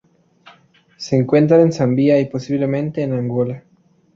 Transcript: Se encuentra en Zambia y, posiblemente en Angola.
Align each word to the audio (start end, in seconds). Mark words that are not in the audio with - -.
Se 0.97 1.15
encuentra 1.15 1.61
en 1.61 1.71
Zambia 1.71 2.19
y, 2.19 2.25
posiblemente 2.25 3.03
en 3.03 3.13
Angola. 3.13 3.63